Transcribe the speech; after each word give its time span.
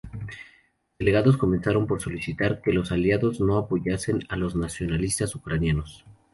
Los 0.01 0.97
delegados 0.97 1.37
comenzaron 1.37 1.85
por 1.85 2.01
solicitar 2.01 2.59
que 2.63 2.73
los 2.73 2.91
Aliados 2.91 3.39
no 3.39 3.59
apoyasen 3.59 4.21
a 4.29 4.35
los 4.35 4.55
nacionalistas 4.55 5.35
ucranianos. 5.35 6.05